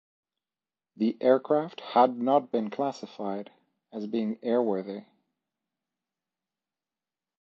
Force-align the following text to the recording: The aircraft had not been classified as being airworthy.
The 0.95 1.15
aircraft 1.21 1.79
had 1.79 2.17
not 2.17 2.51
been 2.51 2.71
classified 2.71 3.51
as 3.93 4.07
being 4.07 4.37
airworthy. 4.37 5.05